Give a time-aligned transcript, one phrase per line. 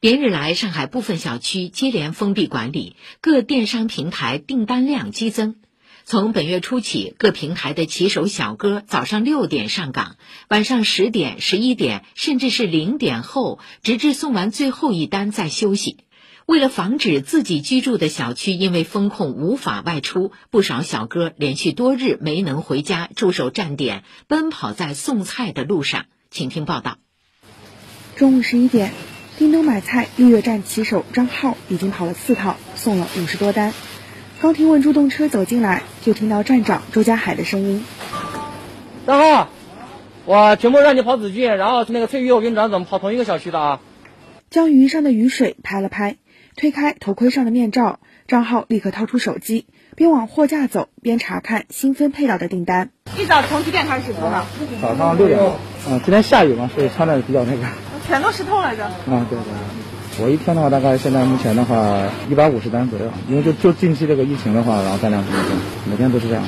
[0.00, 5.56] 连日来，上海部分小区接连封闭管理，各电商平台订单量激增。
[6.06, 10.16] 从本月初起，各平台的骑手小哥早上六点上岗，
[10.48, 15.98] 晚上十点、十一点，甚至是零点后，直至送完最后一单再休息。
[16.46, 26.06] 为了防止自己居住的小区因为封控无法外出，不少小哥连续多日没能回家，驻守站点，奔跑在送菜的路上。
[26.30, 26.96] 请听报道。
[28.16, 28.92] 中午十一点，
[29.40, 33.72] 叮咚买菜绿月站骑手张浩已经跑了四趟，送了五十多单。
[34.38, 37.82] 刚停稳助动车走进来，就听到站长周家海的声音
[39.06, 39.48] ：“张浩，
[40.26, 43.80] 我全部让你跑紫郡，然后那个翠玉，我跟你讲怎么跑同一个小区的啊。”
[44.50, 46.16] 将鱼上的雨水拍了拍。
[46.54, 47.98] 推开头盔上的面罩，
[48.28, 49.64] 张浩立刻掏出手机，
[49.96, 52.90] 边往货架走边查看新分配到的订单。
[53.18, 54.44] 一早从几点开始播的？
[54.82, 55.40] 早上六点。
[55.88, 57.62] 嗯，今天下雨嘛，所以穿的比较那个。
[58.10, 58.82] 全都湿透了，这。
[58.82, 60.24] 啊，对对。
[60.24, 65.50] 我一天的话，大概现在目前的话一百五十单左右，因为就就近期这个疫情的话，然后单量比较多，
[65.88, 66.42] 每天都是这样。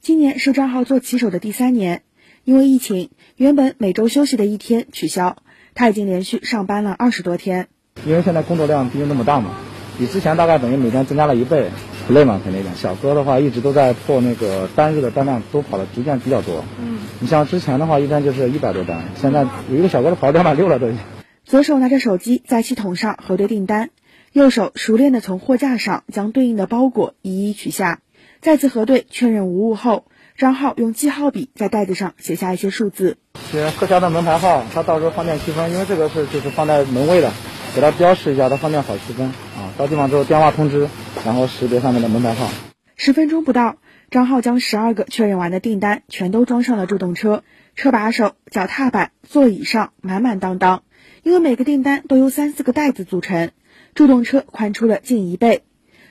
[0.00, 2.02] 今年是张浩做骑手的第三年，
[2.42, 5.36] 因为疫情，原本每周休息的一天取消，
[5.74, 7.68] 他已经连续上班了二十多天。
[8.04, 9.50] 因为现在工作量毕竟那么大嘛，
[9.96, 11.70] 比之前大概等于每天增加了一倍，
[12.08, 12.70] 累嘛肯定的。
[12.74, 16.64] 小哥的话一直都在破那个单日的单量，都跑的逐渐比较多。
[16.80, 21.00] 嗯，你像之前的话一单就是一百多单，现在有一个小哥都跑两 百六了都已经。
[21.44, 23.90] 左手拿着手机在系统上核对订单，
[24.32, 28.00] 右手熟练的从货架上将对应的包裹一一取下，
[28.40, 33.16] 再次核对确认无误后，张浩用记号笔在袋子上写下一些数字。
[33.50, 37.30] 写各家的门牌号，他到时候方便区分，因为这个是就是放在门卫的。
[37.76, 39.68] 给它标识一下，它方便好区分啊。
[39.76, 40.88] 到地方之后电话通知，
[41.26, 42.48] 然后识别上面的门牌号。
[42.96, 43.76] 十分钟不到，
[44.10, 50.84] 张浩将十二个确认完的订单全都装上了助动车，车把手、脚踏板、座椅上满满当当。
[51.22, 53.50] 因为每个订单都由三四个袋子组成，
[53.94, 55.62] 助动车宽出了近一倍。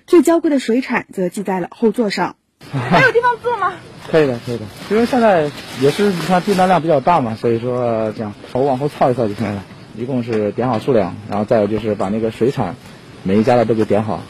[0.05, 2.35] 最娇贵的水产则系在了后座上。
[2.71, 3.73] 还有地方坐吗？
[4.11, 4.65] 可以的，可以的。
[4.91, 5.49] 因为现在
[5.81, 9.63] 也是你看订单量比较大嘛，所以说这样我往后操一操就可以了。
[9.97, 12.75] 一共是点好数量，然后再有就是把那个水产，
[13.23, 14.21] 每一家的都给点好，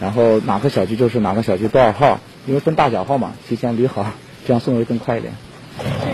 [0.00, 4.06] 然后哪个小区就是哪个小区多少号，因为分大小号嘛，提前捋好，
[4.46, 5.32] 这样送会更快一点。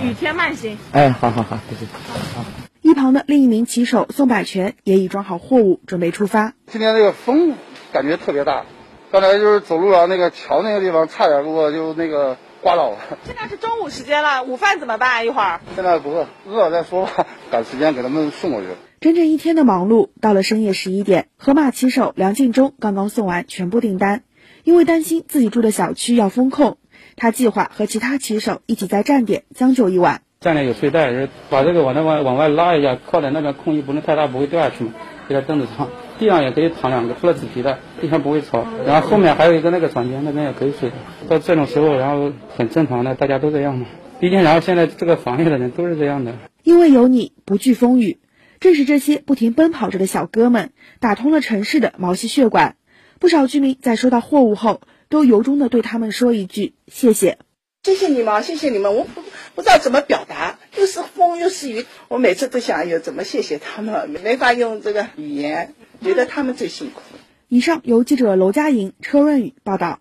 [0.02, 0.76] 雨天慢行。
[0.92, 1.86] 哎，好好好，谢谢。
[2.34, 2.44] 好。
[2.80, 6.54] 一旁的另一名骑手宋百全也已装好货物，准备出发。
[6.66, 7.54] 今天这个风
[7.92, 8.64] 感觉特别大，
[9.10, 12.36] 刚才就是走路啊，那个桥那个地方差点给我就那个。
[12.62, 12.98] 挂到了。
[13.24, 15.26] 现在是中午时间了，午饭怎么办？
[15.26, 15.60] 一会儿。
[15.74, 17.26] 现在不饿，饿了再说吧。
[17.50, 18.68] 赶时间给他们送过去。
[19.00, 24.22] 整整一天的忙碌，到了深夜十一点，河马骑手梁敬忠刚刚送完全部订单。
[24.62, 26.78] 因为担心自己住的小区要封控，
[27.16, 30.22] 他计划和其他骑手一起在站点将就一晚。
[30.40, 34.92] 站点有睡袋，把这个往那往往外拉一下，靠在那边空隙不能太大，不会掉下去嘛。
[35.28, 35.88] 就在凳子上，
[36.22, 38.64] 地上也可以躺两个，铺了纸皮的，地上不会潮。
[38.86, 40.92] 然后后面还有一个那个房间，那边也可以睡。
[41.28, 43.88] 到这种时候，然后很正常的，大家都这样嘛。
[44.20, 46.34] 毕竟，然后现在这个行业的人都是这样的。
[46.62, 48.18] 因为有你，不惧风雨。
[48.60, 52.76] 正是这些不停奔跑着的小哥们，打通了城市的毛细血管。
[53.18, 57.38] 不少居民在收到货物后，都由衷的对他们说一句：“谢谢，
[57.82, 59.22] 谢谢你们，谢谢你们。”我不
[59.56, 67.00] 不知道怎么表达，又是风又是雨，我每次都想有怎么谢谢他们，没法用这个语言，觉得他们最辛苦。
[67.48, 70.00] 以上由记者娄佳莹、车润宇报道。